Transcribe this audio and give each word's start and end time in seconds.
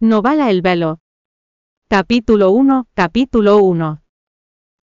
Novala 0.00 0.48
el 0.48 0.62
velo. 0.62 1.00
Capítulo 1.88 2.52
1, 2.52 2.86
capítulo 2.94 3.58
1. 3.58 4.00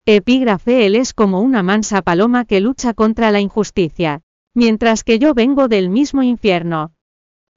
Epígrafe 0.06 0.86
Él 0.86 0.96
es 0.96 1.14
como 1.14 1.40
una 1.40 1.64
mansa 1.64 2.02
paloma 2.02 2.44
que 2.44 2.60
lucha 2.60 2.94
contra 2.94 3.32
la 3.32 3.40
injusticia, 3.40 4.24
mientras 4.54 5.06
que 5.06 5.18
yo 5.18 5.34
vengo 5.34 5.70
del 5.70 5.90
mismo 5.90 6.22
infierno. 6.22 6.92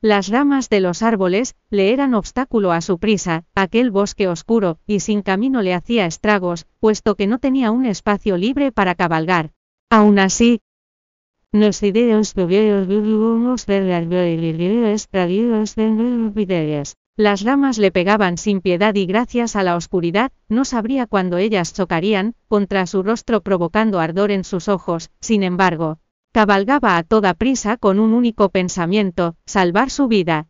Las 0.01 0.29
ramas 0.29 0.69
de 0.69 0.79
los 0.79 1.03
árboles 1.03 1.57
le 1.69 1.93
eran 1.93 2.15
obstáculo 2.15 2.71
a 2.71 2.81
su 2.81 3.01
prisa, 3.01 3.43
aquel 3.57 3.91
bosque 3.91 4.29
oscuro 4.29 4.79
y 4.87 5.01
sin 5.01 5.23
camino 5.23 5.61
le 5.61 5.75
hacía 5.75 6.07
estragos, 6.07 6.69
puesto 6.79 7.17
que 7.17 7.27
no 7.27 7.41
tenía 7.41 7.73
un 7.73 7.87
espacio 7.87 8.37
libre 8.37 8.71
para 8.71 8.95
cabalgar. 8.95 9.51
Aún 9.91 10.21
así, 10.21 10.61
las 17.19 17.43
ramas 17.43 17.79
le 17.79 17.91
pegaban 17.91 18.39
sin 18.39 18.61
piedad 18.61 18.95
y 18.95 19.05
gracias 19.05 19.57
a 19.57 19.65
la 19.65 19.75
oscuridad, 19.75 20.31
no 20.49 20.65
sabría 20.65 21.09
cuándo 21.09 21.37
ellas 21.37 21.75
chocarían 21.75 22.37
contra 22.47 22.87
su 22.87 23.03
rostro 23.03 23.41
provocando 23.41 23.99
ardor 23.99 24.31
en 24.31 24.45
sus 24.45 24.69
ojos, 24.69 25.11
sin 25.21 25.43
embargo, 25.43 25.99
cabalgaba 26.31 26.97
a 26.97 27.03
toda 27.03 27.35
prisa 27.35 27.77
con 27.77 27.99
un 27.99 28.13
único 28.13 28.51
pensamiento, 28.51 29.35
salvar 29.47 29.91
su 29.91 30.07
vida. 30.07 30.47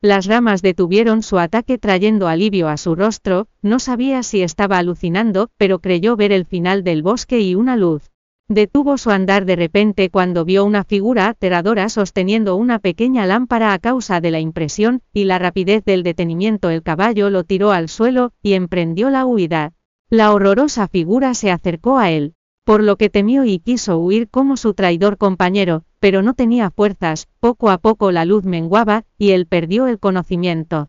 Las 0.00 0.24
ramas 0.24 0.62
detuvieron 0.62 1.22
su 1.22 1.38
ataque 1.38 1.76
trayendo 1.76 2.28
alivio 2.28 2.68
a 2.68 2.78
su 2.78 2.94
rostro, 2.94 3.48
no 3.60 3.78
sabía 3.78 4.22
si 4.22 4.40
estaba 4.40 4.78
alucinando, 4.78 5.50
pero 5.58 5.80
creyó 5.80 6.16
ver 6.16 6.32
el 6.32 6.46
final 6.46 6.82
del 6.82 7.02
bosque 7.02 7.40
y 7.40 7.54
una 7.54 7.76
luz. 7.76 8.10
Detuvo 8.48 8.96
su 8.96 9.10
andar 9.10 9.44
de 9.44 9.56
repente 9.56 10.08
cuando 10.08 10.44
vio 10.44 10.64
una 10.64 10.84
figura 10.84 11.26
aterradora 11.26 11.88
sosteniendo 11.88 12.54
una 12.54 12.78
pequeña 12.78 13.26
lámpara 13.26 13.72
a 13.72 13.78
causa 13.80 14.20
de 14.20 14.30
la 14.30 14.38
impresión 14.38 15.02
y 15.12 15.24
la 15.24 15.40
rapidez 15.40 15.84
del 15.84 16.04
detenimiento. 16.04 16.70
El 16.70 16.84
caballo 16.84 17.28
lo 17.28 17.42
tiró 17.42 17.72
al 17.72 17.88
suelo 17.88 18.32
y 18.42 18.52
emprendió 18.52 19.10
la 19.10 19.26
huida. 19.26 19.72
La 20.10 20.32
horrorosa 20.32 20.86
figura 20.86 21.34
se 21.34 21.50
acercó 21.50 21.98
a 21.98 22.12
él, 22.12 22.34
por 22.64 22.84
lo 22.84 22.96
que 22.96 23.10
temió 23.10 23.44
y 23.44 23.58
quiso 23.58 23.98
huir 23.98 24.28
como 24.28 24.56
su 24.56 24.74
traidor 24.74 25.18
compañero, 25.18 25.82
pero 25.98 26.22
no 26.22 26.34
tenía 26.34 26.70
fuerzas, 26.70 27.26
poco 27.40 27.70
a 27.70 27.78
poco 27.78 28.12
la 28.12 28.24
luz 28.24 28.44
menguaba, 28.44 29.04
y 29.18 29.30
él 29.30 29.46
perdió 29.46 29.88
el 29.88 29.98
conocimiento. 29.98 30.88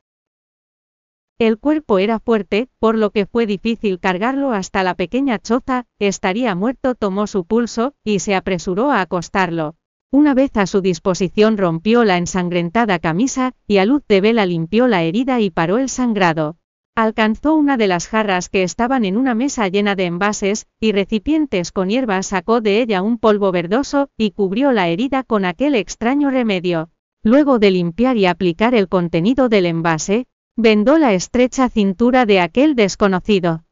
El 1.39 1.59
cuerpo 1.59 1.99
era 1.99 2.19
fuerte, 2.19 2.67
por 2.79 2.97
lo 2.97 3.11
que 3.11 3.27
fue 3.27 3.45
difícil 3.45 3.99
cargarlo 3.99 4.53
hasta 4.53 4.81
la 4.81 4.95
pequeña 4.95 5.37
choza, 5.37 5.85
estaría 5.99 6.55
muerto 6.55 6.95
tomó 6.95 7.27
su 7.27 7.45
pulso, 7.45 7.93
y 8.03 8.19
se 8.19 8.33
apresuró 8.33 8.89
a 8.89 9.01
acostarlo. 9.01 9.75
Una 10.09 10.33
vez 10.33 10.57
a 10.57 10.65
su 10.65 10.81
disposición 10.81 11.57
rompió 11.57 12.03
la 12.05 12.17
ensangrentada 12.17 12.97
camisa, 12.97 13.53
y 13.67 13.77
a 13.77 13.85
luz 13.85 14.01
de 14.07 14.19
vela 14.19 14.47
limpió 14.47 14.87
la 14.87 15.03
herida 15.03 15.39
y 15.39 15.51
paró 15.51 15.77
el 15.77 15.89
sangrado. 15.89 16.57
Alcanzó 16.95 17.53
una 17.53 17.77
de 17.77 17.87
las 17.87 18.07
jarras 18.07 18.49
que 18.49 18.63
estaban 18.63 19.05
en 19.05 19.15
una 19.15 19.35
mesa 19.35 19.67
llena 19.67 19.93
de 19.93 20.05
envases, 20.05 20.65
y 20.79 20.91
recipientes 20.91 21.71
con 21.71 21.89
hierbas 21.89 22.25
sacó 22.25 22.61
de 22.61 22.81
ella 22.81 23.03
un 23.03 23.19
polvo 23.19 23.51
verdoso, 23.51 24.09
y 24.17 24.31
cubrió 24.31 24.71
la 24.71 24.87
herida 24.87 25.21
con 25.21 25.45
aquel 25.45 25.75
extraño 25.75 26.31
remedio. 26.31 26.89
Luego 27.21 27.59
de 27.59 27.69
limpiar 27.69 28.17
y 28.17 28.25
aplicar 28.25 28.73
el 28.73 28.87
contenido 28.87 29.49
del 29.49 29.67
envase, 29.67 30.25
vendó 30.59 30.97
la 30.97 31.13
estrecha 31.13 31.69
cintura 31.69 32.25
de 32.25 32.39
aquel 32.39 32.75
desconocido. 32.75 33.63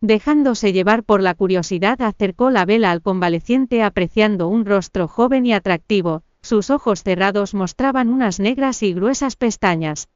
Dejándose 0.00 0.72
llevar 0.72 1.02
por 1.02 1.20
la 1.20 1.34
curiosidad 1.34 2.00
acercó 2.00 2.50
la 2.50 2.64
vela 2.64 2.92
al 2.92 3.02
convaleciente 3.02 3.82
apreciando 3.82 4.46
un 4.46 4.64
rostro 4.64 5.08
joven 5.08 5.46
y 5.46 5.52
atractivo, 5.52 6.22
sus 6.42 6.70
ojos 6.70 7.02
cerrados 7.02 7.54
mostraban 7.54 8.08
unas 8.08 8.38
negras 8.38 8.84
y 8.84 8.94
gruesas 8.94 9.34
pestañas. 9.34 10.08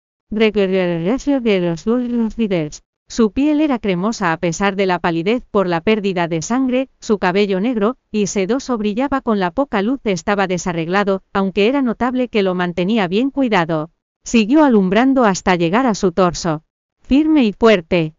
Su 3.08 3.32
piel 3.32 3.60
era 3.60 3.80
cremosa 3.80 4.32
a 4.32 4.36
pesar 4.36 4.76
de 4.76 4.86
la 4.86 5.00
palidez 5.00 5.44
por 5.50 5.66
la 5.66 5.80
pérdida 5.80 6.28
de 6.28 6.40
sangre, 6.40 6.88
su 7.00 7.18
cabello 7.18 7.60
negro 7.60 7.96
y 8.12 8.28
sedoso 8.28 8.78
brillaba 8.78 9.20
con 9.20 9.40
la 9.40 9.50
poca 9.50 9.82
luz 9.82 10.00
estaba 10.04 10.46
desarreglado, 10.46 11.24
aunque 11.32 11.66
era 11.66 11.82
notable 11.82 12.28
que 12.28 12.44
lo 12.44 12.54
mantenía 12.54 13.08
bien 13.08 13.30
cuidado. 13.30 13.90
Siguió 14.24 14.64
alumbrando 14.64 15.24
hasta 15.24 15.56
llegar 15.56 15.86
a 15.86 15.94
su 15.94 16.12
torso. 16.12 16.62
Firme 17.00 17.44
y 17.44 17.52
fuerte. 17.52 18.14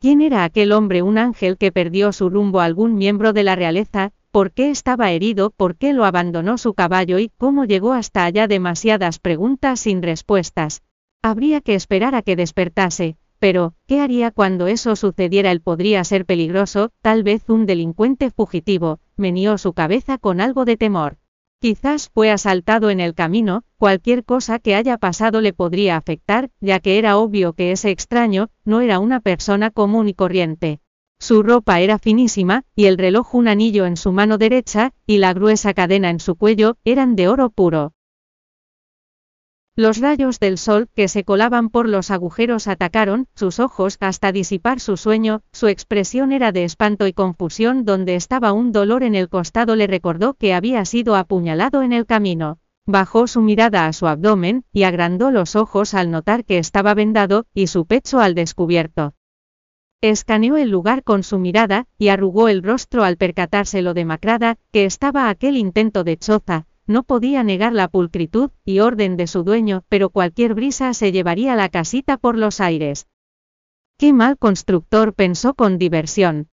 ¿Quién 0.00 0.20
era 0.20 0.44
aquel 0.44 0.72
hombre? 0.72 1.02
Un 1.02 1.18
ángel 1.18 1.56
que 1.56 1.72
perdió 1.72 2.12
su 2.12 2.28
rumbo 2.28 2.60
algún 2.60 2.96
miembro 2.96 3.32
de 3.32 3.44
la 3.44 3.54
realeza, 3.54 4.12
¿por 4.30 4.52
qué 4.52 4.70
estaba 4.70 5.12
herido? 5.12 5.50
¿Por 5.50 5.76
qué 5.76 5.92
lo 5.92 6.04
abandonó 6.04 6.58
su 6.58 6.74
caballo 6.74 7.18
y 7.18 7.30
cómo 7.38 7.64
llegó 7.64 7.92
hasta 7.92 8.24
allá? 8.24 8.48
Demasiadas 8.48 9.18
preguntas 9.20 9.80
sin 9.80 10.02
respuestas. 10.02 10.82
Habría 11.22 11.60
que 11.60 11.74
esperar 11.74 12.14
a 12.14 12.22
que 12.22 12.36
despertase, 12.36 13.16
pero, 13.38 13.74
¿qué 13.86 14.00
haría 14.00 14.30
cuando 14.30 14.66
eso 14.66 14.96
sucediera? 14.96 15.50
Él 15.50 15.60
podría 15.60 16.04
ser 16.04 16.26
peligroso, 16.26 16.90
tal 17.02 17.22
vez 17.22 17.48
un 17.48 17.66
delincuente 17.66 18.30
fugitivo, 18.30 18.98
meneó 19.16 19.58
su 19.58 19.72
cabeza 19.72 20.18
con 20.18 20.40
algo 20.40 20.64
de 20.64 20.76
temor. 20.76 21.18
Quizás 21.58 22.10
fue 22.12 22.30
asaltado 22.30 22.90
en 22.90 23.00
el 23.00 23.14
camino, 23.14 23.64
cualquier 23.78 24.24
cosa 24.24 24.58
que 24.58 24.74
haya 24.74 24.98
pasado 24.98 25.40
le 25.40 25.54
podría 25.54 25.96
afectar, 25.96 26.50
ya 26.60 26.80
que 26.80 26.98
era 26.98 27.16
obvio 27.16 27.54
que 27.54 27.72
ese 27.72 27.90
extraño, 27.90 28.50
no 28.64 28.82
era 28.82 28.98
una 28.98 29.20
persona 29.20 29.70
común 29.70 30.08
y 30.08 30.14
corriente. 30.14 30.80
Su 31.18 31.42
ropa 31.42 31.80
era 31.80 31.98
finísima, 31.98 32.64
y 32.74 32.84
el 32.84 32.98
reloj 32.98 33.34
un 33.34 33.48
anillo 33.48 33.86
en 33.86 33.96
su 33.96 34.12
mano 34.12 34.36
derecha, 34.36 34.92
y 35.06 35.16
la 35.16 35.32
gruesa 35.32 35.72
cadena 35.72 36.10
en 36.10 36.20
su 36.20 36.36
cuello, 36.36 36.76
eran 36.84 37.16
de 37.16 37.28
oro 37.28 37.48
puro. 37.48 37.95
Los 39.78 39.98
rayos 39.98 40.40
del 40.40 40.56
sol 40.56 40.88
que 40.94 41.06
se 41.06 41.22
colaban 41.22 41.68
por 41.68 41.86
los 41.86 42.10
agujeros 42.10 42.66
atacaron 42.66 43.28
sus 43.34 43.60
ojos 43.60 43.98
hasta 44.00 44.32
disipar 44.32 44.80
su 44.80 44.96
sueño, 44.96 45.42
su 45.52 45.68
expresión 45.68 46.32
era 46.32 46.50
de 46.50 46.64
espanto 46.64 47.06
y 47.06 47.12
confusión 47.12 47.84
donde 47.84 48.14
estaba 48.14 48.54
un 48.54 48.72
dolor 48.72 49.02
en 49.02 49.14
el 49.14 49.28
costado 49.28 49.76
le 49.76 49.86
recordó 49.86 50.32
que 50.32 50.54
había 50.54 50.82
sido 50.86 51.14
apuñalado 51.14 51.82
en 51.82 51.92
el 51.92 52.06
camino. 52.06 52.58
Bajó 52.86 53.26
su 53.26 53.42
mirada 53.42 53.86
a 53.86 53.92
su 53.92 54.06
abdomen, 54.06 54.64
y 54.72 54.84
agrandó 54.84 55.30
los 55.30 55.56
ojos 55.56 55.92
al 55.92 56.10
notar 56.10 56.46
que 56.46 56.56
estaba 56.56 56.94
vendado, 56.94 57.44
y 57.52 57.66
su 57.66 57.84
pecho 57.84 58.20
al 58.20 58.34
descubierto. 58.34 59.12
Escaneó 60.00 60.56
el 60.56 60.70
lugar 60.70 61.02
con 61.02 61.22
su 61.22 61.38
mirada, 61.38 61.86
y 61.98 62.08
arrugó 62.08 62.48
el 62.48 62.62
rostro 62.62 63.04
al 63.04 63.18
percatarse 63.18 63.82
lo 63.82 63.92
demacrada, 63.92 64.56
que 64.72 64.86
estaba 64.86 65.28
aquel 65.28 65.58
intento 65.58 66.02
de 66.02 66.16
choza, 66.16 66.66
no 66.86 67.02
podía 67.02 67.42
negar 67.42 67.72
la 67.72 67.88
pulcritud 67.88 68.50
y 68.64 68.80
orden 68.80 69.16
de 69.16 69.26
su 69.26 69.42
dueño, 69.42 69.84
pero 69.88 70.10
cualquier 70.10 70.54
brisa 70.54 70.94
se 70.94 71.12
llevaría 71.12 71.56
la 71.56 71.68
casita 71.68 72.16
por 72.16 72.36
los 72.36 72.60
aires. 72.60 73.06
Qué 73.98 74.12
mal 74.12 74.36
constructor 74.36 75.14
pensó 75.14 75.54
con 75.54 75.78
diversión. 75.78 76.48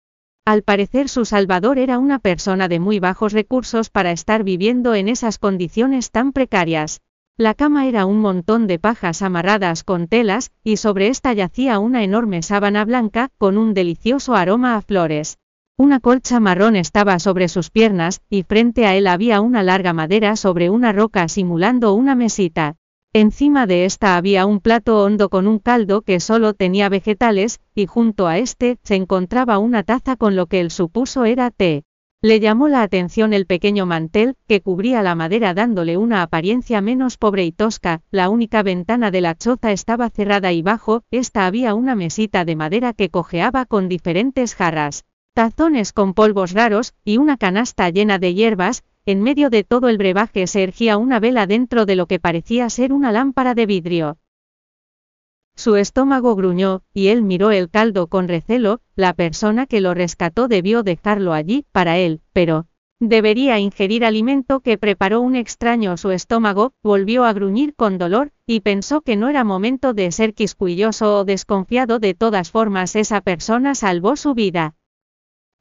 Al 0.45 0.63
parecer 0.63 1.09
su 1.09 1.25
salvador 1.25 1.77
era 1.77 1.99
una 1.99 2.19
persona 2.19 2.67
de 2.67 2.79
muy 2.79 2.99
bajos 2.99 3.33
recursos 3.33 3.89
para 3.89 4.11
estar 4.11 4.43
viviendo 4.43 4.95
en 4.95 5.07
esas 5.07 5.37
condiciones 5.37 6.11
tan 6.11 6.33
precarias. 6.33 7.01
La 7.37 7.53
cama 7.53 7.87
era 7.87 8.05
un 8.05 8.19
montón 8.19 8.67
de 8.67 8.79
pajas 8.79 9.21
amarradas 9.21 9.83
con 9.83 10.07
telas, 10.07 10.51
y 10.63 10.77
sobre 10.77 11.07
esta 11.07 11.31
yacía 11.33 11.79
una 11.79 12.03
enorme 12.03 12.41
sábana 12.41 12.83
blanca, 12.83 13.29
con 13.37 13.57
un 13.57 13.73
delicioso 13.73 14.35
aroma 14.35 14.75
a 14.75 14.81
flores. 14.81 15.37
Una 15.81 16.01
colcha 16.01 16.41
marrón 16.41 16.75
estaba 16.75 17.19
sobre 17.19 17.47
sus 17.47 17.69
piernas, 17.69 18.19
y 18.29 18.43
frente 18.43 18.85
a 18.85 18.97
él 18.97 19.07
había 19.07 19.39
una 19.39 19.63
larga 19.63 19.93
madera 19.93 20.35
sobre 20.35 20.69
una 20.69 20.91
roca 20.91 21.29
simulando 21.29 21.93
una 21.93 22.15
mesita. 22.15 22.75
Encima 23.13 23.65
de 23.65 23.85
esta 23.85 24.17
había 24.17 24.45
un 24.45 24.59
plato 24.59 25.01
hondo 25.01 25.29
con 25.29 25.47
un 25.47 25.57
caldo 25.57 26.01
que 26.01 26.19
solo 26.19 26.53
tenía 26.53 26.89
vegetales, 26.89 27.61
y 27.73 27.85
junto 27.85 28.27
a 28.27 28.39
este 28.39 28.77
se 28.83 28.95
encontraba 28.95 29.57
una 29.57 29.83
taza 29.83 30.17
con 30.17 30.35
lo 30.35 30.47
que 30.47 30.59
él 30.59 30.69
supuso 30.69 31.23
era 31.23 31.49
té. 31.49 31.85
Le 32.21 32.41
llamó 32.41 32.67
la 32.67 32.81
atención 32.81 33.31
el 33.31 33.45
pequeño 33.45 33.85
mantel, 33.85 34.35
que 34.49 34.59
cubría 34.59 35.01
la 35.01 35.15
madera 35.15 35.53
dándole 35.53 35.95
una 35.95 36.23
apariencia 36.23 36.81
menos 36.81 37.15
pobre 37.15 37.45
y 37.45 37.53
tosca, 37.53 38.01
la 38.11 38.27
única 38.27 38.63
ventana 38.63 39.11
de 39.11 39.21
la 39.21 39.33
choza 39.33 39.71
estaba 39.71 40.09
cerrada 40.09 40.51
y 40.51 40.61
bajo, 40.61 41.03
esta 41.09 41.45
había 41.45 41.73
una 41.73 41.95
mesita 41.95 42.43
de 42.43 42.57
madera 42.57 42.91
que 42.91 43.07
cojeaba 43.07 43.63
con 43.63 43.87
diferentes 43.87 44.55
jarras 44.55 45.05
tazones 45.39 45.93
con 45.93 46.13
polvos 46.13 46.51
raros, 46.51 46.95
y 47.05 47.17
una 47.17 47.37
canasta 47.37 47.89
llena 47.89 48.19
de 48.19 48.33
hierbas, 48.33 48.83
en 49.05 49.23
medio 49.23 49.49
de 49.49 49.63
todo 49.63 49.87
el 49.87 49.97
brebaje 49.97 50.47
se 50.47 50.63
ergía 50.63 50.97
una 50.97 51.21
vela 51.21 51.47
dentro 51.47 51.85
de 51.85 51.95
lo 51.95 52.07
que 52.07 52.19
parecía 52.19 52.69
ser 52.69 52.91
una 52.91 53.13
lámpara 53.13 53.53
de 53.53 53.65
vidrio. 53.65 54.17
Su 55.55 55.77
estómago 55.77 56.35
gruñó, 56.35 56.81
y 56.93 57.07
él 57.07 57.21
miró 57.21 57.51
el 57.51 57.69
caldo 57.69 58.07
con 58.07 58.27
recelo, 58.27 58.81
la 58.97 59.13
persona 59.13 59.65
que 59.65 59.79
lo 59.79 59.93
rescató 59.93 60.49
debió 60.49 60.83
dejarlo 60.83 61.31
allí, 61.31 61.65
para 61.71 61.97
él, 61.97 62.19
pero, 62.33 62.65
debería 62.99 63.59
ingerir 63.59 64.03
alimento 64.03 64.59
que 64.59 64.77
preparó 64.77 65.21
un 65.21 65.37
extraño 65.37 65.95
su 65.95 66.11
estómago, 66.11 66.73
volvió 66.83 67.23
a 67.23 67.31
gruñir 67.31 67.75
con 67.75 67.97
dolor, 67.97 68.33
y 68.45 68.59
pensó 68.59 68.99
que 68.99 69.15
no 69.15 69.29
era 69.29 69.45
momento 69.45 69.93
de 69.93 70.11
ser 70.11 70.33
quisquilloso 70.33 71.19
o 71.19 71.23
desconfiado 71.23 71.99
de 71.99 72.13
todas 72.13 72.51
formas 72.51 72.97
esa 72.97 73.21
persona 73.21 73.73
salvó 73.73 74.17
su 74.17 74.33
vida. 74.33 74.75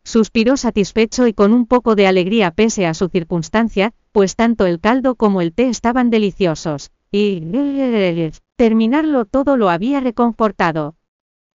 Suspiró 0.08 0.56
satisfecho 0.56 1.26
y 1.26 1.34
con 1.34 1.52
un 1.52 1.66
poco 1.66 1.94
de 1.94 2.06
alegría 2.06 2.50
pese 2.50 2.87
a 2.87 2.94
su 2.94 3.10
circunstancia, 3.10 3.93
pues 4.10 4.37
tanto 4.37 4.64
el 4.64 4.81
caldo 4.81 5.16
como 5.16 5.43
el 5.43 5.52
té 5.52 5.69
estaban 5.69 6.08
deliciosos. 6.08 6.93
y 7.12 7.43
terminarlo 8.56 9.26
todo 9.26 9.58
lo 9.58 9.69
había 9.69 10.00
reconfortado. 10.00 10.94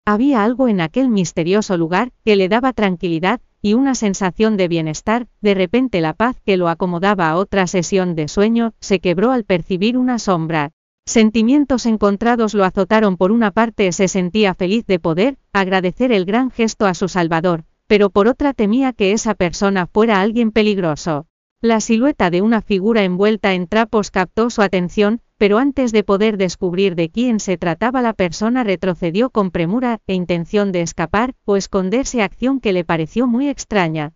Había 0.06 0.44
algo 0.44 0.68
en 0.68 0.81
aquel 0.81 1.07
misterioso 1.07 1.77
lugar 1.77 2.12
que 2.25 2.36
le 2.36 2.50
daba 2.50 2.74
tranquilidad 2.74 3.39
y 3.62 3.74
una 3.74 3.95
sensación 3.95 4.57
de 4.57 4.68
bienestar, 4.68 5.27
de 5.39 5.54
repente 5.54 6.01
la 6.01 6.13
paz 6.13 6.36
que 6.45 6.57
lo 6.57 6.68
acomodaba 6.68 7.30
a 7.30 7.38
otra 7.38 7.68
sesión 7.68 8.15
de 8.15 8.27
sueño, 8.27 8.74
se 8.81 9.00
quebró 9.00 9.31
al 9.31 9.45
percibir 9.45 9.97
una 9.97 10.19
sombra. 10.19 10.71
Sentimientos 11.06 11.86
encontrados 11.86 12.54
lo 12.54 12.65
azotaron 12.65 13.15
por 13.15 13.31
una 13.31 13.51
parte 13.51 13.94
se 13.94 14.09
sentía 14.09 14.54
feliz 14.56 14.86
de 14.88 15.00
poder 15.00 15.38
agradecer 15.54 16.12
el 16.12 16.25
gran 16.25 16.51
gesto 16.51 16.86
a 16.86 16.94
su 16.94 17.07
Salvador, 17.07 17.63
pero 17.92 18.10
por 18.10 18.30
otra 18.30 18.54
temía 18.54 18.94
que 18.94 19.12
esa 19.12 19.36
persona 19.36 19.86
fuera 19.86 20.22
alguien 20.22 20.52
peligroso. 20.52 21.26
La 21.60 21.82
silueta 21.82 22.30
de 22.30 22.42
una 22.42 22.62
figura 22.62 23.04
envuelta 23.04 23.54
en 23.54 23.68
trapos 23.68 24.12
captó 24.12 24.50
su 24.50 24.62
atención, 24.62 25.20
pero 25.38 25.58
antes 25.58 25.92
de 25.92 26.06
poder 26.06 26.38
descubrir 26.38 26.96
de 26.96 27.10
quién 27.10 27.42
se 27.42 27.58
trataba 27.58 28.02
la 28.02 28.14
persona 28.14 28.64
retrocedió 28.64 29.30
con 29.30 29.52
premura 29.52 30.00
e 30.08 30.14
intención 30.14 30.72
de 30.72 30.84
escapar 30.84 31.36
o 31.44 31.58
esconderse 31.58 32.22
acción 32.22 32.62
que 32.62 32.72
le 32.72 32.86
pareció 32.86 33.28
muy 33.28 33.50
extraña. 33.50 34.14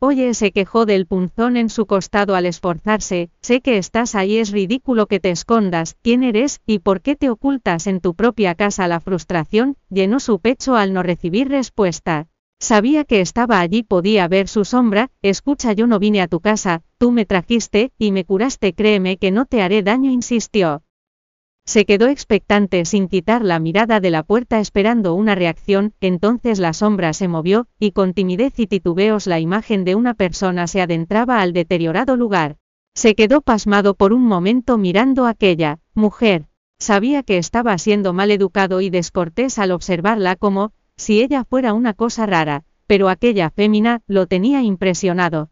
Oye, 0.00 0.34
se 0.34 0.52
quejó 0.52 0.84
del 0.84 1.06
punzón 1.06 1.56
en 1.56 1.70
su 1.70 1.86
costado 1.86 2.34
al 2.34 2.44
esforzarse, 2.44 3.30
sé 3.40 3.62
que 3.62 3.78
estás 3.78 4.14
ahí, 4.14 4.36
es 4.36 4.50
ridículo 4.50 5.06
que 5.06 5.18
te 5.18 5.30
escondas, 5.30 5.96
¿quién 6.02 6.22
eres 6.22 6.60
y 6.66 6.80
por 6.80 7.00
qué 7.00 7.16
te 7.16 7.30
ocultas 7.30 7.86
en 7.86 8.00
tu 8.00 8.14
propia 8.14 8.54
casa? 8.54 8.86
La 8.86 9.00
frustración 9.00 9.78
llenó 9.88 10.20
su 10.20 10.40
pecho 10.40 10.76
al 10.76 10.92
no 10.92 11.02
recibir 11.02 11.48
respuesta. 11.48 12.28
Sabía 12.60 13.04
que 13.04 13.20
estaba 13.20 13.60
allí, 13.60 13.82
podía 13.82 14.26
ver 14.28 14.48
su 14.48 14.64
sombra, 14.64 15.10
escucha 15.22 15.72
yo 15.72 15.86
no 15.86 15.98
vine 15.98 16.22
a 16.22 16.28
tu 16.28 16.40
casa, 16.40 16.82
tú 16.98 17.12
me 17.12 17.26
trajiste, 17.26 17.92
y 17.98 18.12
me 18.12 18.24
curaste, 18.24 18.72
créeme 18.72 19.18
que 19.18 19.30
no 19.30 19.46
te 19.46 19.62
haré 19.62 19.82
daño, 19.82 20.10
insistió. 20.10 20.82
Se 21.66 21.86
quedó 21.86 22.08
expectante 22.08 22.84
sin 22.84 23.08
quitar 23.08 23.42
la 23.42 23.58
mirada 23.58 23.98
de 23.98 24.10
la 24.10 24.22
puerta 24.22 24.60
esperando 24.60 25.14
una 25.14 25.34
reacción, 25.34 25.94
entonces 26.00 26.58
la 26.58 26.74
sombra 26.74 27.14
se 27.14 27.26
movió, 27.26 27.68
y 27.78 27.92
con 27.92 28.12
timidez 28.12 28.58
y 28.58 28.66
titubeos 28.66 29.26
la 29.26 29.40
imagen 29.40 29.84
de 29.84 29.94
una 29.94 30.12
persona 30.12 30.66
se 30.66 30.82
adentraba 30.82 31.40
al 31.40 31.54
deteriorado 31.54 32.16
lugar. 32.16 32.56
Se 32.94 33.14
quedó 33.14 33.40
pasmado 33.40 33.94
por 33.94 34.12
un 34.12 34.26
momento 34.26 34.76
mirando 34.76 35.24
a 35.24 35.30
aquella 35.30 35.80
mujer. 35.94 36.46
Sabía 36.78 37.22
que 37.22 37.38
estaba 37.38 37.76
siendo 37.78 38.12
mal 38.12 38.30
educado 38.30 38.82
y 38.82 38.90
descortés 38.90 39.58
al 39.58 39.70
observarla 39.70 40.36
como, 40.36 40.72
si 40.96 41.22
ella 41.22 41.44
fuera 41.44 41.72
una 41.72 41.94
cosa 41.94 42.26
rara, 42.26 42.64
pero 42.86 43.08
aquella 43.08 43.50
fémina 43.50 44.02
lo 44.06 44.26
tenía 44.26 44.62
impresionado. 44.62 45.50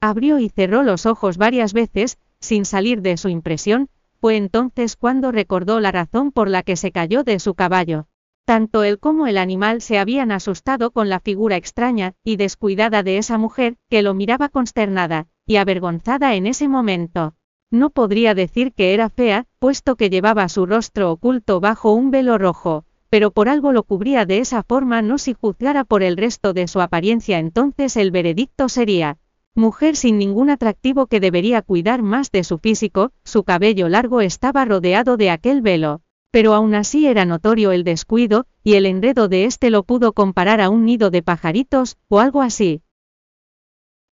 Abrió 0.00 0.38
y 0.38 0.48
cerró 0.48 0.82
los 0.82 1.06
ojos 1.06 1.38
varias 1.38 1.72
veces, 1.72 2.18
sin 2.40 2.64
salir 2.64 3.02
de 3.02 3.16
su 3.16 3.28
impresión, 3.28 3.88
fue 4.20 4.36
entonces 4.36 4.96
cuando 4.96 5.32
recordó 5.32 5.80
la 5.80 5.92
razón 5.92 6.32
por 6.32 6.48
la 6.48 6.62
que 6.62 6.76
se 6.76 6.92
cayó 6.92 7.24
de 7.24 7.38
su 7.38 7.54
caballo. 7.54 8.06
Tanto 8.44 8.82
él 8.82 8.98
como 8.98 9.26
el 9.26 9.36
animal 9.36 9.82
se 9.82 9.98
habían 9.98 10.32
asustado 10.32 10.90
con 10.90 11.08
la 11.08 11.20
figura 11.20 11.56
extraña 11.56 12.14
y 12.24 12.36
descuidada 12.36 13.02
de 13.02 13.18
esa 13.18 13.36
mujer, 13.36 13.76
que 13.90 14.02
lo 14.02 14.14
miraba 14.14 14.48
consternada 14.48 15.28
y 15.46 15.56
avergonzada 15.56 16.34
en 16.34 16.46
ese 16.46 16.66
momento. 16.66 17.34
No 17.70 17.90
podría 17.90 18.34
decir 18.34 18.72
que 18.72 18.94
era 18.94 19.10
fea, 19.10 19.44
puesto 19.58 19.96
que 19.96 20.08
llevaba 20.08 20.48
su 20.48 20.64
rostro 20.64 21.12
oculto 21.12 21.60
bajo 21.60 21.92
un 21.92 22.10
velo 22.10 22.38
rojo, 22.38 22.86
pero 23.10 23.30
por 23.30 23.48
algo 23.48 23.72
lo 23.72 23.82
cubría 23.82 24.26
de 24.26 24.38
esa 24.38 24.62
forma 24.62 25.02
no 25.02 25.18
si 25.18 25.34
juzgara 25.34 25.84
por 25.84 26.02
el 26.02 26.16
resto 26.16 26.52
de 26.52 26.68
su 26.68 26.80
apariencia 26.80 27.38
entonces 27.38 27.96
el 27.96 28.10
veredicto 28.10 28.68
sería, 28.68 29.18
mujer 29.54 29.96
sin 29.96 30.18
ningún 30.18 30.50
atractivo 30.50 31.06
que 31.06 31.20
debería 31.20 31.62
cuidar 31.62 32.02
más 32.02 32.30
de 32.30 32.44
su 32.44 32.58
físico, 32.58 33.12
su 33.24 33.42
cabello 33.42 33.88
largo 33.88 34.20
estaba 34.20 34.64
rodeado 34.64 35.16
de 35.16 35.30
aquel 35.30 35.62
velo, 35.62 36.00
pero 36.30 36.54
aún 36.54 36.74
así 36.74 37.06
era 37.06 37.24
notorio 37.24 37.72
el 37.72 37.84
descuido, 37.84 38.46
y 38.62 38.74
el 38.74 38.86
enredo 38.86 39.28
de 39.28 39.44
éste 39.44 39.70
lo 39.70 39.82
pudo 39.82 40.12
comparar 40.12 40.60
a 40.60 40.70
un 40.70 40.84
nido 40.84 41.10
de 41.10 41.22
pajaritos, 41.22 41.96
o 42.08 42.20
algo 42.20 42.42
así. 42.42 42.82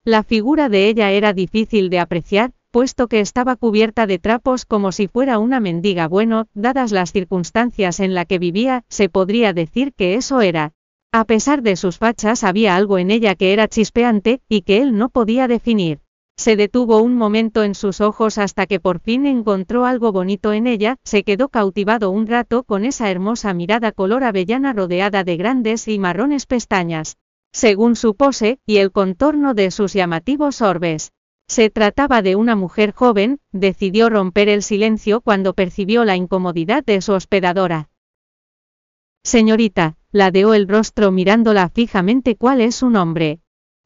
La 0.05 0.23
figura 0.23 0.69
de 0.69 0.89
ella 0.89 1.11
era 1.11 1.33
difícil 1.33 1.89
de 1.89 1.99
apreciar, 1.99 2.51
puesto 2.73 3.07
que 3.07 3.19
estaba 3.19 3.55
cubierta 3.55 4.07
de 4.07 4.17
trapos 4.17 4.65
como 4.65 4.91
si 4.91 5.07
fuera 5.07 5.37
una 5.37 5.59
mendiga. 5.59 6.07
Bueno, 6.07 6.47
dadas 6.55 6.91
las 6.91 7.11
circunstancias 7.11 7.99
en 7.99 8.15
la 8.15 8.25
que 8.25 8.39
vivía, 8.39 8.83
se 8.89 9.09
podría 9.09 9.53
decir 9.53 9.93
que 9.93 10.15
eso 10.15 10.41
era. 10.41 10.71
A 11.11 11.25
pesar 11.25 11.61
de 11.61 11.75
sus 11.75 11.99
fachas 11.99 12.43
había 12.43 12.75
algo 12.75 12.97
en 12.97 13.11
ella 13.11 13.35
que 13.35 13.53
era 13.53 13.67
chispeante, 13.67 14.41
y 14.49 14.63
que 14.63 14.81
él 14.81 14.97
no 14.97 15.09
podía 15.09 15.47
definir. 15.47 15.99
Se 16.35 16.55
detuvo 16.55 16.99
un 16.99 17.15
momento 17.15 17.61
en 17.61 17.75
sus 17.75 18.01
ojos 18.01 18.39
hasta 18.39 18.65
que 18.65 18.79
por 18.79 18.99
fin 18.99 19.27
encontró 19.27 19.85
algo 19.85 20.11
bonito 20.11 20.51
en 20.51 20.65
ella, 20.65 20.97
se 21.03 21.23
quedó 21.23 21.49
cautivado 21.49 22.09
un 22.09 22.25
rato 22.25 22.63
con 22.63 22.85
esa 22.85 23.11
hermosa 23.11 23.53
mirada 23.53 23.91
color 23.91 24.23
avellana 24.23 24.73
rodeada 24.73 25.23
de 25.23 25.37
grandes 25.37 25.87
y 25.87 25.99
marrones 25.99 26.47
pestañas. 26.47 27.17
Según 27.51 27.95
su 27.95 28.15
pose, 28.15 28.57
y 28.65 28.77
el 28.77 28.91
contorno 28.91 29.53
de 29.53 29.69
sus 29.69 29.93
llamativos 29.93 30.63
orbes. 30.63 31.11
Se 31.55 31.69
trataba 31.69 32.23
de 32.23 32.35
una 32.35 32.55
mujer 32.55 32.93
joven, 32.93 33.39
decidió 33.51 34.09
romper 34.09 34.49
el 34.49 34.63
silencio 34.63 35.21
cuando 35.21 35.53
percibió 35.53 36.03
la 36.03 36.15
incomodidad 36.15 36.83
de 36.83 36.99
su 36.99 37.13
hospedadora. 37.13 37.91
Señorita, 39.23 39.95
ladeó 40.11 40.55
el 40.55 40.67
rostro 40.67 41.11
mirándola 41.11 41.69
fijamente 41.69 42.37
cuál 42.37 42.59
es 42.59 42.73
su 42.73 42.89
nombre. 42.89 43.41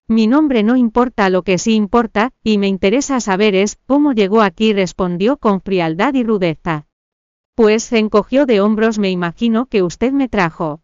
Mi 0.08 0.28
nombre 0.28 0.64
no 0.64 0.78
importa 0.78 1.30
lo 1.30 1.44
que 1.44 1.58
sí 1.58 1.74
importa, 1.76 2.32
y 2.42 2.58
me 2.58 2.70
interesa 2.70 3.20
saber 3.20 3.54
es, 3.54 3.78
cómo 3.86 4.14
llegó 4.14 4.44
aquí 4.44 4.72
respondió 4.72 5.36
con 5.36 5.60
frialdad 5.60 6.14
y 6.14 6.24
rudeza. 6.24 6.88
Pues 7.54 7.84
se 7.84 8.00
encogió 8.00 8.46
de 8.46 8.62
hombros 8.62 8.98
me 8.98 9.12
imagino 9.12 9.66
que 9.66 9.84
usted 9.84 10.14
me 10.14 10.30
trajo. 10.30 10.84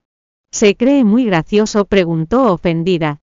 ¿Se 0.52 0.76
cree 0.76 1.06
muy 1.06 1.24
gracioso? 1.24 1.86
preguntó 1.86 2.52
ofendida. 2.52 3.23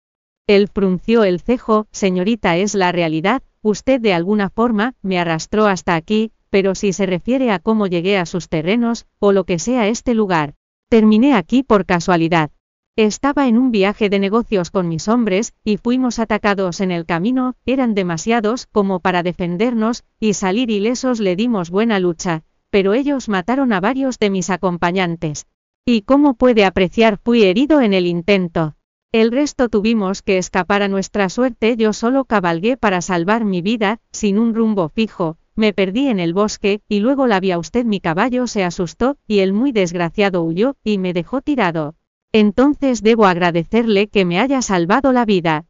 Él 0.51 0.67
frunció 0.67 1.23
el 1.23 1.39
cejo, 1.39 1.87
señorita, 1.91 2.57
es 2.57 2.75
la 2.75 2.91
realidad, 2.91 3.41
usted 3.61 4.01
de 4.01 4.13
alguna 4.13 4.49
forma, 4.49 4.95
me 5.01 5.17
arrastró 5.17 5.65
hasta 5.65 5.95
aquí, 5.95 6.33
pero 6.49 6.75
si 6.75 6.91
se 6.91 7.05
refiere 7.05 7.51
a 7.51 7.59
cómo 7.59 7.87
llegué 7.87 8.17
a 8.17 8.25
sus 8.25 8.49
terrenos, 8.49 9.05
o 9.19 9.31
lo 9.31 9.45
que 9.45 9.59
sea 9.59 9.87
este 9.87 10.13
lugar, 10.13 10.55
terminé 10.89 11.35
aquí 11.35 11.63
por 11.63 11.85
casualidad. 11.85 12.51
Estaba 12.97 13.47
en 13.47 13.57
un 13.57 13.71
viaje 13.71 14.09
de 14.09 14.19
negocios 14.19 14.71
con 14.71 14.89
mis 14.89 15.07
hombres, 15.07 15.53
y 15.63 15.77
fuimos 15.77 16.19
atacados 16.19 16.81
en 16.81 16.91
el 16.91 17.05
camino, 17.05 17.55
eran 17.65 17.93
demasiados 17.93 18.65
como 18.65 18.99
para 18.99 19.23
defendernos, 19.23 20.03
y 20.19 20.33
salir 20.33 20.69
ilesos 20.69 21.21
le 21.21 21.37
dimos 21.37 21.69
buena 21.69 21.97
lucha, 21.97 22.43
pero 22.69 22.93
ellos 22.93 23.29
mataron 23.29 23.71
a 23.71 23.79
varios 23.79 24.19
de 24.19 24.29
mis 24.29 24.49
acompañantes. 24.49 25.47
Y 25.85 26.01
como 26.01 26.33
puede 26.33 26.65
apreciar 26.65 27.17
fui 27.23 27.43
herido 27.43 27.79
en 27.79 27.93
el 27.93 28.05
intento. 28.05 28.75
El 29.13 29.33
resto 29.33 29.67
tuvimos 29.67 30.21
que 30.21 30.37
escapar 30.37 30.81
a 30.81 30.87
nuestra 30.87 31.27
suerte, 31.27 31.75
yo 31.75 31.91
solo 31.91 32.23
cabalgué 32.23 32.77
para 32.77 33.01
salvar 33.01 33.43
mi 33.43 33.61
vida, 33.61 33.99
sin 34.13 34.39
un 34.39 34.55
rumbo 34.55 34.87
fijo, 34.87 35.37
me 35.53 35.73
perdí 35.73 36.07
en 36.07 36.21
el 36.21 36.33
bosque, 36.33 36.79
y 36.87 37.01
luego 37.01 37.27
la 37.27 37.41
vi 37.41 37.51
a 37.51 37.59
usted 37.59 37.83
mi 37.83 37.99
caballo 37.99 38.47
se 38.47 38.63
asustó, 38.63 39.17
y 39.27 39.39
el 39.39 39.51
muy 39.51 39.73
desgraciado 39.73 40.43
huyó, 40.43 40.77
y 40.85 40.97
me 40.97 41.11
dejó 41.11 41.41
tirado. 41.41 41.95
Entonces 42.31 43.03
debo 43.03 43.25
agradecerle 43.25 44.07
que 44.07 44.23
me 44.23 44.39
haya 44.39 44.61
salvado 44.61 45.11
la 45.11 45.25
vida. 45.25 45.65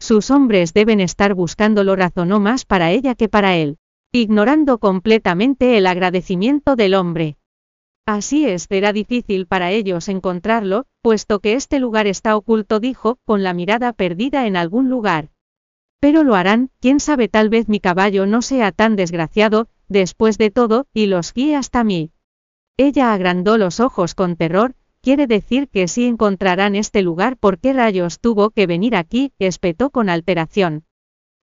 Sus 0.00 0.30
hombres 0.30 0.72
deben 0.72 1.00
estar 1.00 1.34
buscándolo 1.34 1.94
razonó 1.94 2.40
más 2.40 2.64
para 2.64 2.90
ella 2.90 3.14
que 3.16 3.28
para 3.28 3.56
él, 3.56 3.76
ignorando 4.12 4.78
completamente 4.78 5.76
el 5.76 5.86
agradecimiento 5.86 6.74
del 6.74 6.94
hombre. 6.94 7.37
Así 8.10 8.46
es, 8.46 8.62
será 8.70 8.94
difícil 8.94 9.46
para 9.46 9.70
ellos 9.70 10.08
encontrarlo, 10.08 10.86
puesto 11.02 11.40
que 11.40 11.52
este 11.52 11.78
lugar 11.78 12.06
está 12.06 12.38
oculto, 12.38 12.80
dijo, 12.80 13.18
con 13.26 13.42
la 13.42 13.52
mirada 13.52 13.92
perdida 13.92 14.46
en 14.46 14.56
algún 14.56 14.88
lugar. 14.88 15.28
Pero 16.00 16.24
lo 16.24 16.34
harán, 16.34 16.70
quién 16.80 17.00
sabe, 17.00 17.28
tal 17.28 17.50
vez 17.50 17.68
mi 17.68 17.80
caballo 17.80 18.24
no 18.24 18.40
sea 18.40 18.72
tan 18.72 18.96
desgraciado, 18.96 19.68
después 19.88 20.38
de 20.38 20.50
todo, 20.50 20.86
y 20.94 21.04
los 21.04 21.34
guíe 21.34 21.54
hasta 21.54 21.84
mí. 21.84 22.10
Ella 22.78 23.12
agrandó 23.12 23.58
los 23.58 23.78
ojos 23.78 24.14
con 24.14 24.36
terror, 24.36 24.74
quiere 25.02 25.26
decir 25.26 25.68
que 25.68 25.86
sí 25.86 26.06
encontrarán 26.06 26.76
este 26.76 27.02
lugar, 27.02 27.36
¿por 27.36 27.58
qué 27.58 27.74
rayos 27.74 28.20
tuvo 28.20 28.48
que 28.48 28.66
venir 28.66 28.96
aquí? 28.96 29.34
espetó 29.38 29.90
con 29.90 30.08
alteración. 30.08 30.86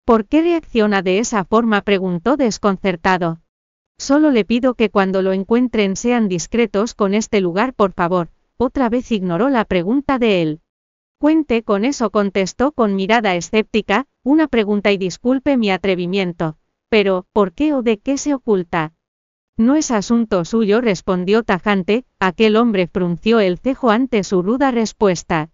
¿Por 0.05 0.27
qué 0.27 0.43
reacciona 0.43 1.01
de 1.01 1.17
esa 1.17 1.43
forma? 1.43 1.81
preguntó 1.81 2.37
desconcertado. 2.37 3.39
Solo 4.01 4.31
le 4.31 4.45
pido 4.45 4.73
que 4.73 4.89
cuando 4.89 5.21
lo 5.21 5.31
encuentren 5.31 5.95
sean 5.95 6.27
discretos 6.27 6.95
con 6.95 7.13
este 7.13 7.39
lugar, 7.39 7.75
por 7.75 7.91
favor. 7.91 8.29
Otra 8.57 8.89
vez 8.89 9.11
ignoró 9.11 9.49
la 9.49 9.63
pregunta 9.63 10.17
de 10.17 10.41
él. 10.41 10.61
Cuente 11.19 11.61
con 11.61 11.85
eso, 11.85 12.09
contestó 12.09 12.71
con 12.71 12.95
mirada 12.95 13.35
escéptica, 13.35 14.07
una 14.23 14.47
pregunta 14.47 14.91
y 14.91 14.97
disculpe 14.97 15.55
mi 15.55 15.69
atrevimiento. 15.69 16.57
Pero, 16.89 17.27
¿por 17.31 17.53
qué 17.53 17.75
o 17.75 17.83
de 17.83 17.99
qué 17.99 18.17
se 18.17 18.33
oculta? 18.33 18.93
No 19.55 19.75
es 19.75 19.91
asunto 19.91 20.45
suyo, 20.45 20.81
respondió 20.81 21.43
tajante, 21.43 22.05
aquel 22.17 22.55
hombre 22.55 22.87
frunció 22.87 23.39
el 23.39 23.59
cejo 23.59 23.91
ante 23.91 24.23
su 24.23 24.41
ruda 24.41 24.71
respuesta. 24.71 25.51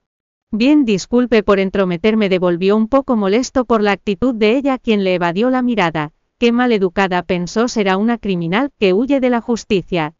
Bien, 0.51 0.86
disculpe 0.86 1.44
por 1.44 1.60
entrometerme, 1.60 2.30
devolvió 2.30 2.77
un 2.77 2.88
poco 2.88 3.18
molesto 3.18 3.66
por 3.66 3.84
la 3.84 3.92
actitud 3.92 4.34
de 4.34 4.56
ella 4.56 4.77
quien 4.77 5.04
le 5.04 5.16
evadió 5.16 5.50
la 5.50 5.62
mirada 5.62 6.13
Qué 6.39 6.51
mal 6.51 6.72
educada 6.72 7.24
pensó 7.24 7.67
será 7.67 7.98
una 7.98 8.20
criminal 8.20 8.72
que 8.77 8.94
huye 8.94 9.20
de 9.20 9.32
la 9.32 9.41
justicia. 9.41 10.13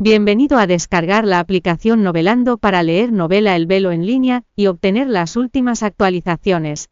Bienvenido 0.00 0.58
a 0.58 0.66
descargar 0.66 1.24
la 1.24 1.38
aplicación 1.38 2.02
Novelando 2.02 2.58
para 2.58 2.82
leer 2.82 3.12
novela 3.12 3.54
El 3.54 3.66
Velo 3.66 3.92
en 3.92 4.04
línea 4.04 4.42
y 4.56 4.66
obtener 4.66 5.06
las 5.06 5.36
últimas 5.36 5.84
actualizaciones. 5.84 6.88